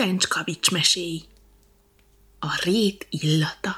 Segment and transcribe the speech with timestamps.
[0.00, 1.22] Tüsszencs kavics meséi.
[2.38, 3.76] A rét illata.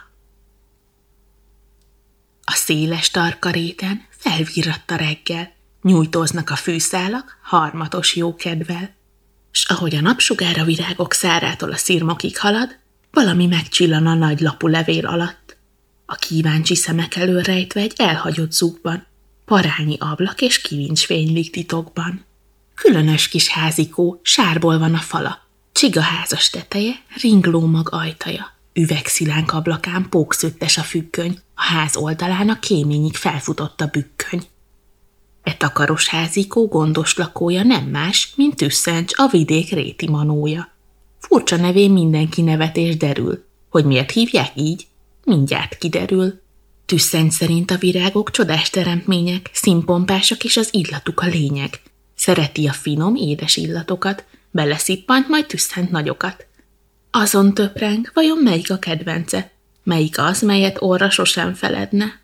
[2.44, 5.52] A széles tarka réten felvirratt a reggel,
[5.82, 8.94] nyújtóznak a fűszálak harmatos jókedvel,
[9.50, 12.78] s ahogy a napsugár a virágok szárától a szirmokig halad,
[13.10, 15.56] valami megcsillan a nagy lapú levél alatt.
[16.06, 19.06] A kíváncsi szemek elől rejtve egy elhagyott zúgban,
[19.44, 22.24] parányi ablak és kivincs fénylik titokban.
[22.74, 25.50] Különös kis házikó, sárból van a fala,
[25.82, 33.80] csigaházas teteje, ringlómag ajtaja, üvegszilánk ablakán pókszöttes a függöny, a ház oldalán a kéményig felfutott
[33.80, 34.42] a bükköny.
[35.42, 40.68] E takaros házikó gondos lakója nem más, mint Tüsszencs, a vidék réti manója.
[41.18, 43.44] Furcsa nevén mindenki nevetés derül.
[43.70, 44.86] Hogy miért hívják így?
[45.24, 46.40] Mindjárt kiderül.
[46.86, 51.80] Tüsszencs szerint a virágok csodás teremtmények, színpompásak és az illatuk a lényeg.
[52.14, 56.46] Szereti a finom, édes illatokat, beleszippant, majd tüsszent nagyokat.
[57.10, 59.50] Azon töpreng, vajon melyik a kedvence?
[59.82, 62.20] Melyik az, melyet orra sosem feledne?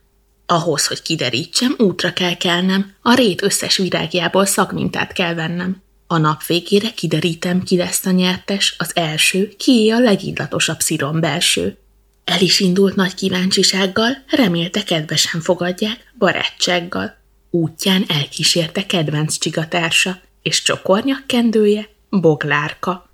[0.46, 5.82] Ahhoz, hogy kiderítsem, útra kell kelnem, a rét összes virágjából szakmintát kell vennem.
[6.06, 11.78] A nap végére kiderítem, ki lesz a nyertes, az első, kié a legillatosabb szirom belső.
[12.24, 17.16] El is indult nagy kíváncsisággal, remélte kedvesen fogadják, barátsággal.
[17.50, 23.10] Útján elkísérte kedvenc csigatársa, és csokornyak kendője, boglárka.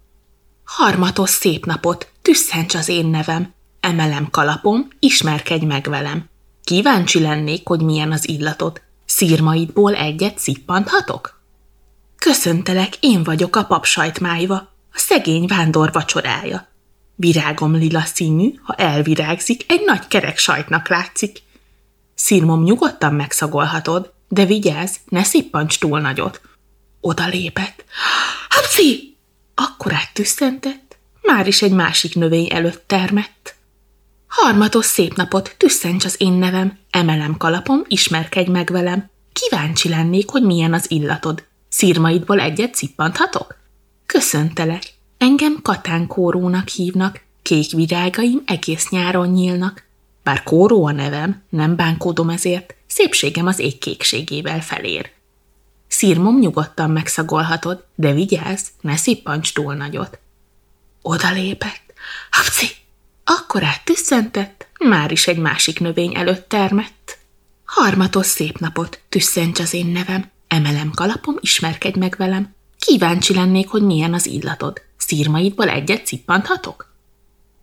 [0.64, 6.28] Harmatos szép napot, tüsszents az én nevem, emelem kalapom, ismerkedj meg velem.
[6.64, 8.82] Kíváncsi lennék, hogy milyen az illatod.
[9.04, 11.42] Szírmaidból egyet szippanthatok?
[12.16, 14.54] Köszöntelek, én vagyok a papsajtmájva,
[14.92, 16.68] a szegény vándor vacsorája.
[17.14, 21.42] Virágom lila színű, ha elvirágzik, egy nagy kerek sajtnak látszik.
[22.14, 26.40] Szírmom nyugodtan megszagolhatod, de vigyázz, ne szippancs túl nagyot.
[27.06, 27.84] Oda lépett.
[28.48, 29.16] Hapci!
[29.54, 33.54] Akkor áttüsszentett, már is egy másik növény előtt termett.
[34.26, 39.10] Harmatos szép napot, tüsszents az én nevem, emelem kalapom, ismerkedj meg velem.
[39.32, 41.44] Kíváncsi lennék, hogy milyen az illatod.
[41.68, 43.56] Szírmaidból egyet cippanthatok?
[44.06, 44.82] Köszöntelek,
[45.18, 49.82] engem Katán kórónak hívnak, kék virágaim egész nyáron nyílnak.
[50.22, 55.12] Bár kóró a nevem, nem bánkódom ezért, szépségem az ég kékségével felér.
[55.94, 60.18] Szírmom nyugodtan megszagolhatod, de vigyázz, ne szippancs túl nagyot.
[61.02, 61.92] Oda lépett.
[62.30, 62.66] Hapci!
[63.24, 67.18] Akkor áttüsszentett, már is egy másik növény előtt termett.
[67.64, 72.54] Harmatos szép napot, tüsszents az én nevem, emelem kalapom, ismerkedj meg velem.
[72.78, 74.82] Kíváncsi lennék, hogy milyen az illatod.
[74.96, 76.92] Szírmaidból egyet cippanthatok?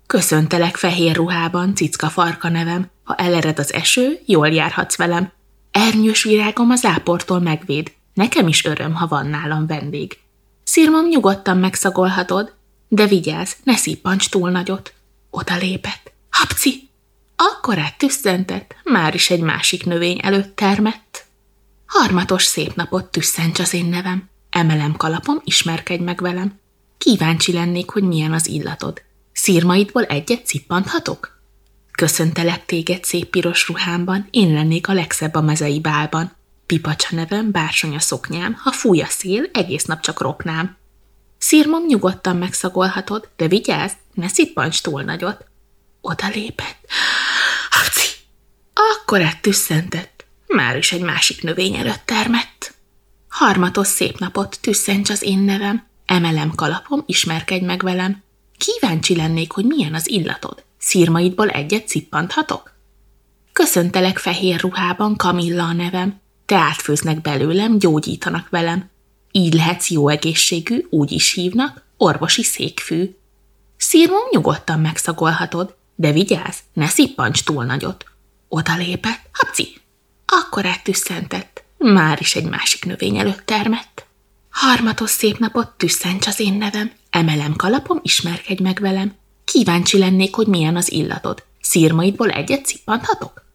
[0.07, 2.89] Köszöntelek fehér ruhában, cicka farka nevem.
[3.03, 5.31] Ha elered az eső, jól járhatsz velem.
[5.71, 7.91] Ernyős virágom az áportól megvéd.
[8.13, 10.17] Nekem is öröm, ha van nálam vendég.
[10.63, 12.53] Szírmom nyugodtan megszagolhatod,
[12.87, 14.93] de vigyázz, ne szippancs túl nagyot.
[15.29, 16.11] Oda lépett.
[16.29, 16.89] Hapci!
[17.35, 21.25] Akkor tüsszentett, már is egy másik növény előtt termett.
[21.85, 24.29] Harmatos szép napot tüsszents az én nevem.
[24.49, 26.59] Emelem kalapom, ismerkedj meg velem.
[26.97, 29.01] Kíváncsi lennék, hogy milyen az illatod.
[29.31, 31.39] Szírmaidból egyet cippanthatok?
[31.91, 36.31] Köszöntelek téged szép piros ruhámban, én lennék a legszebb a mezei bálban.
[36.71, 40.77] Pipacsa nevem, bársony a szoknyám, ha fúj a szél, egész nap csak ropnám.
[41.37, 45.45] Szírmom nyugodtan megszagolhatod, de vigyázz, ne szippancs túl nagyot.
[46.01, 46.77] Oda lépett.
[47.69, 48.07] Haci!
[48.73, 50.25] Akkor tüsszentett.
[50.47, 52.73] Már is egy másik növény előtt termett.
[53.29, 55.87] Harmatos szép napot, tüsszents az én nevem.
[56.05, 58.23] Emelem kalapom, ismerkedj meg velem.
[58.57, 60.63] Kíváncsi lennék, hogy milyen az illatod.
[60.77, 62.73] Szírmaidból egyet cippanthatok?
[63.53, 66.20] Köszöntelek fehér ruhában, Kamilla a nevem.
[66.51, 68.89] Te átfőznek belőlem, gyógyítanak velem.
[69.31, 73.15] Így lehetsz jó egészségű, úgy is hívnak, orvosi székfű.
[73.77, 78.05] Szírmom nyugodtan megszagolhatod, de vigyázz, ne szippancs túl nagyot.
[78.47, 79.81] Oda lépett, hapci,
[80.25, 84.05] akkor áttüsszentett, már is egy másik növény előtt termett.
[84.49, 89.15] Harmatos szép napot tüsszents az én nevem, emelem kalapom, ismerkedj meg velem.
[89.43, 91.43] Kíváncsi lennék, hogy milyen az illatod.
[91.61, 93.50] Szírmaidból egyet cippanthatok?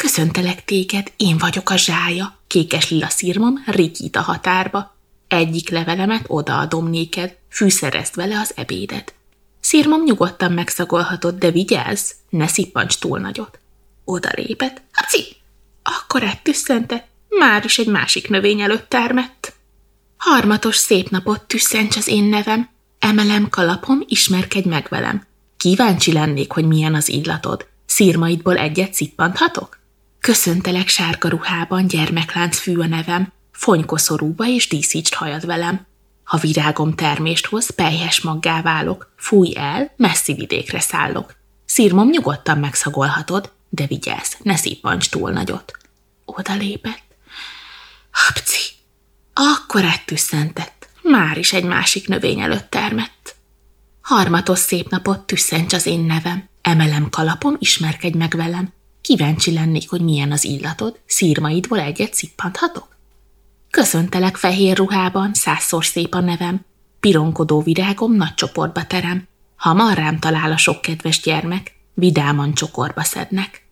[0.00, 4.96] Köszöntelek téged, én vagyok a zsája, kékes lila szírmom rikít a határba.
[5.28, 9.14] Egyik levelemet odaadom néked, fűszerezd vele az ebédet.
[9.60, 13.58] Szírmom nyugodtan megszagolhatod, de vigyázz, ne szippancs túl nagyot.
[14.04, 15.36] Oda lépett, haci!
[15.82, 19.52] Akkor tüsszente, már is egy másik növény előtt termett.
[20.16, 22.68] Harmatos szép napot tüsszents az én nevem,
[22.98, 25.26] emelem kalapom, ismerkedj meg velem.
[25.56, 27.66] Kíváncsi lennék, hogy milyen az illatod.
[27.86, 29.79] Szírmaidból egyet szippanthatok?
[30.20, 35.86] Köszöntelek sárga ruhában, gyermeklánc fű a nevem, fonykoszorúba és díszítsd hajad velem.
[36.24, 41.34] Ha virágom termést hoz, pelyhes maggá válok, fúj el, messzi vidékre szállok.
[41.64, 45.72] Szírmom nyugodtan megszagolhatod, de vigyázz, ne szippancs túl nagyot.
[46.24, 47.04] Oda lépett.
[48.10, 48.60] Hapci!
[49.34, 50.88] Akkor ettüsszentett.
[51.02, 53.36] Már is egy másik növény előtt termett.
[54.00, 56.48] Harmatos szép napot tüsszents az én nevem.
[56.62, 58.72] Emelem kalapom, ismerkedj meg velem.
[59.00, 62.96] Kíváncsi lennék, hogy milyen az illatod, szírmaidból egyet szippanthatok?
[63.70, 66.64] Köszöntelek fehér ruhában, százszor szép a nevem,
[67.00, 73.66] pironkodó virágom nagy csoportba terem, hamar rám talál a sok kedves gyermek, vidáman csokorba szednek.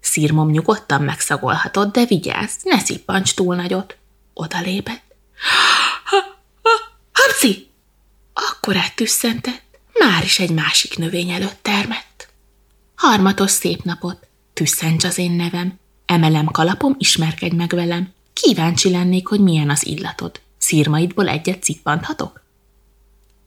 [0.00, 3.96] Szírmom nyugodtan megszagolhatod, de vigyázz, ne szippancs túl nagyot.
[4.34, 5.02] Oda lépett.
[6.04, 6.16] Ha,
[6.62, 6.70] ha,
[7.12, 7.70] Hapci!
[8.32, 9.62] Akkor eltüsszentett,
[9.98, 12.28] már is egy másik növény előtt termett.
[12.94, 19.40] Harmatos szép napot, tüsszents az én nevem, emelem kalapom, ismerkedj meg velem, kíváncsi lennék, hogy
[19.40, 20.40] milyen az illatod.
[20.58, 22.42] Szírmaidból egyet cippanthatok?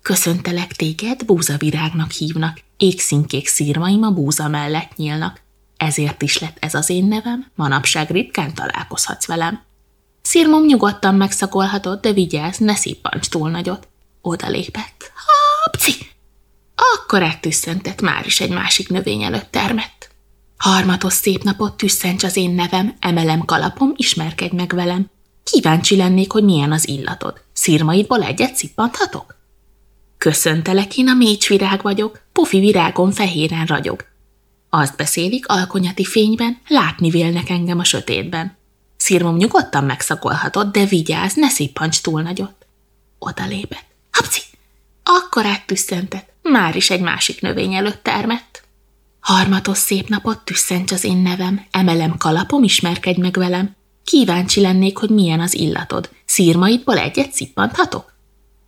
[0.02, 5.42] Köszöntelek téged, búzavirágnak hívnak, égszínkék szírmaim a búza mellett nyílnak.
[5.78, 9.62] Ezért is lett ez az én nevem, manapság ritkán találkozhatsz velem.
[10.22, 13.88] Szírmom nyugodtan megszagolhatod, de vigyázz, ne szippancs túl nagyot.
[14.22, 15.12] Oda lépett.
[15.64, 15.94] Hapci!
[16.76, 20.07] Akkor eltüsszentett már is egy másik növény előtt termett.
[20.58, 25.10] Harmatos szép napot tüsszents az én nevem, emelem kalapom, ismerkedj meg velem.
[25.44, 27.42] Kíváncsi lennék, hogy milyen az illatod.
[27.54, 29.36] Szírmaidból egyet szippanthatok?
[30.18, 34.06] Köszöntelek, én a mécsvirág vagyok, pofi virágon fehéren ragyog.
[34.70, 38.58] Azt beszélik alkonyati fényben, látni vélnek engem a sötétben.
[38.98, 42.66] Szírmom nyugodtan megszagolhatod, de vigyázz, ne szippancs túl nagyot.
[43.20, 43.86] Oda lépett.
[44.12, 44.42] Hapci!
[45.04, 48.67] Akkor áttüsszentett, már is egy másik növény előtt termett.
[49.28, 53.76] Harmatos szép napot tüsszents az én nevem, emelem kalapom, ismerkedj meg velem.
[54.04, 56.10] Kíváncsi lennék, hogy milyen az illatod.
[56.26, 58.14] Szírmaidból egyet szippanthatok?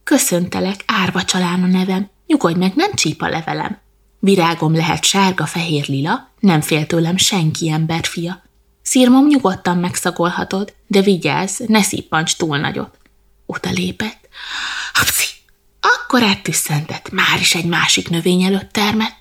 [0.03, 3.79] Köszöntelek, árva csalán a nevem, nyugodj meg, nem csíp levelem.
[4.19, 8.43] Virágom lehet sárga, fehér, lila, nem fél tőlem senki ember fia.
[8.81, 12.97] Szírmom nyugodtan megszagolhatod, de vigyázz, ne szippancs túl nagyot.
[13.45, 14.27] Oda lépett.
[14.93, 15.25] Hapci!
[15.79, 19.18] Akkor áttüsszentett, már is egy másik növény előtt termett.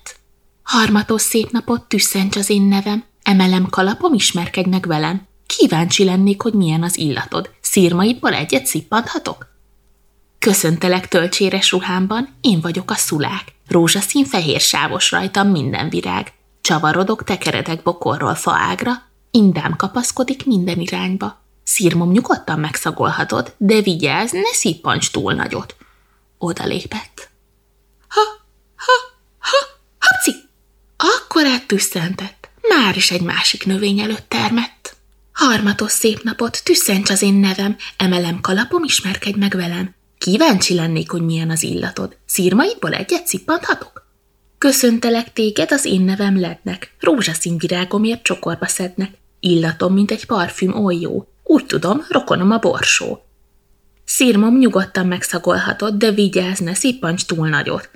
[0.69, 5.27] Harmatos szép napot tüsszents az én nevem, emelem kalapom, ismerkedj meg velem.
[5.45, 7.49] Kíváncsi lennék, hogy milyen az illatod.
[7.61, 9.47] Szírmaidból egyet szippanthatok?
[10.39, 13.43] Köszöntelek tölcséres ruhámban, én vagyok a szulák.
[13.67, 16.33] Rózsaszín fehér sávos rajtam minden virág.
[16.61, 18.91] Csavarodok, tekeredek bokorról faágra,
[19.31, 21.41] indám kapaszkodik minden irányba.
[21.63, 25.75] Szírmom nyugodtan megszagolhatod, de vigyázz, ne szippancs túl nagyot.
[26.37, 27.29] Oda lépett.
[28.07, 28.21] Ha,
[28.75, 29.57] ha, ha,
[29.99, 30.47] hapci!
[31.39, 32.49] Akkor áttüsszentett.
[32.61, 34.95] Már is egy másik növény előtt termett.
[35.33, 39.95] Harmatos szép napot, tüsszents az én nevem, emelem kalapom, ismerkedj meg velem.
[40.17, 42.17] Kíváncsi lennék, hogy milyen az illatod.
[42.25, 44.07] Szírmaidból egyet szippanthatok?
[44.57, 46.95] Köszöntelek téged, az én nevem lednek.
[46.99, 49.11] Rózsaszín virágomért csokorba szednek.
[49.39, 51.27] Illatom, mint egy parfüm, oly jó.
[51.43, 53.25] Úgy tudom, rokonom a borsó.
[54.05, 57.89] Szírmom nyugodtan megszagolhatod, de vigyázz, ne szippancs túl nagyot.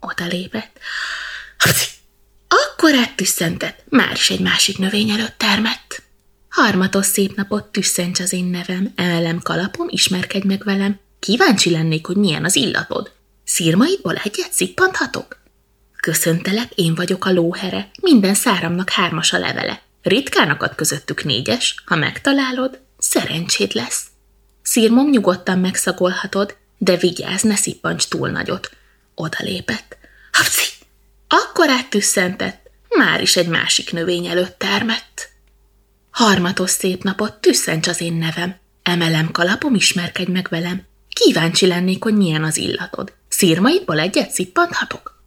[0.00, 0.78] Oda lépett.
[2.84, 6.02] Akkor áttüsszentett, már is egy másik növény előtt termett.
[6.48, 10.98] Harmatos szép napot tüsszents az én nevem, emelem kalapom, ismerkedj meg velem.
[11.18, 13.12] Kíváncsi lennék, hogy milyen az illatod.
[13.44, 15.40] Szírmaidból egyet szippanthatok?
[15.96, 19.82] Köszöntelek, én vagyok a lóhere, minden száramnak hármas a levele.
[20.02, 24.02] Ritkán akad közöttük négyes, ha megtalálod, szerencséd lesz.
[24.62, 28.70] Szírmom nyugodtan megszagolhatod, de vigyázz, ne szippancs túl nagyot.
[29.14, 29.96] Oda lépett.
[30.32, 30.72] Hapci!
[31.28, 32.63] Akkor áttüsszentett,
[32.96, 35.28] már is egy másik növény előtt termett.
[36.10, 38.56] Harmatos szép napot, tüsszents az én nevem.
[38.82, 40.86] Emelem kalapom, ismerkedj meg velem.
[41.08, 43.12] Kíváncsi lennék, hogy milyen az illatod.
[43.28, 45.22] Szírmaidból egyet szippanthatok?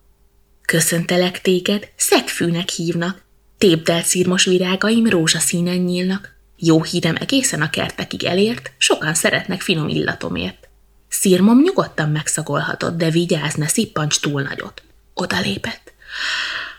[0.66, 3.22] Köszöntelek téged, szegfűnek hívnak.
[3.58, 6.36] Tépdelt szírmos virágaim rózsaszínen nyílnak.
[6.56, 10.68] Jó hírem egészen a kertekig elért, sokan szeretnek finom illatomért.
[11.10, 14.84] Szírmom nyugodtan megszagolhatod, de vigyázz, ne szippancs túl nagyot.
[15.14, 15.94] Oda lépett.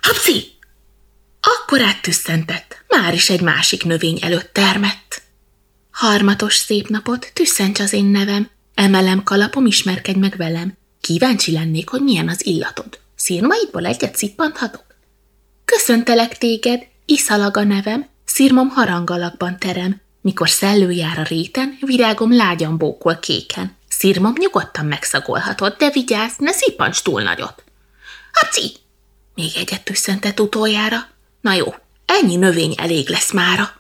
[0.01, 0.58] Hapci!
[1.71, 5.23] Akkor áttüsszentett, már is egy másik növény előtt termett.
[5.91, 10.77] Harmatos szép napot, tüsszents az én nevem, emelem kalapom, ismerkedj meg velem.
[11.01, 12.99] Kíváncsi lennék, hogy milyen az illatod.
[13.17, 14.85] Szírmaidból egyet szippanthatok?
[15.65, 22.79] Köszöntelek téged, iszalag a nevem, szírmom harangalakban terem, mikor szellő jár a réten, virágom lágyan
[22.79, 23.77] bókol kéken.
[23.89, 27.65] Szírmom nyugodtan megszagolhatod, de vigyázz, ne szippancs túl nagyot.
[28.33, 28.73] Haci!
[29.35, 31.17] Még egyet tüsszentett utoljára.
[31.41, 33.71] Na jó, ennyi növény elég lesz mára.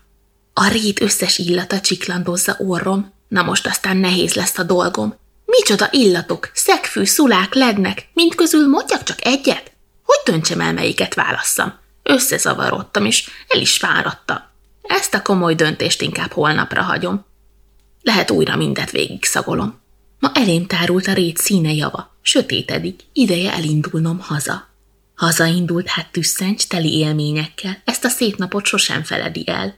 [0.53, 5.15] A rét összes illata csiklandozza orrom, na most aztán nehéz lesz a dolgom.
[5.45, 9.73] Micsoda illatok, szegfű, szulák, lednek, mind közül mondjak csak egyet?
[10.03, 11.79] Hogy döntsem el, melyiket válasszam?
[12.03, 14.39] Összezavarodtam, és el is fáradtam.
[14.83, 17.25] Ezt a komoly döntést inkább holnapra hagyom.
[18.03, 19.81] Lehet újra mindet végig szagolom.
[20.19, 24.68] Ma elém tárult a rét színe java, sötétedik, ideje elindulnom haza.
[25.19, 29.75] Hazaindult hát tüsszencs teli élményekkel, ezt a szép napot sosem feledi el.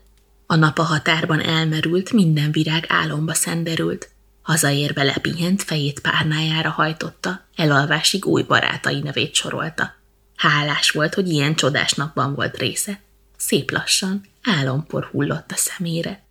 [0.46, 4.10] A nap a határban elmerült, minden virág álomba szenderült.
[4.42, 9.94] Hazaérve lepihent, fejét párnájára hajtotta, elalvásig új barátai nevét sorolta.
[10.36, 13.00] Hálás volt, hogy ilyen csodás napban volt része.
[13.36, 16.22] Szép lassan, álompor hullott a szemére.